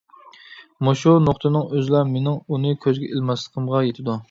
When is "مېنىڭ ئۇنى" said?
2.15-2.75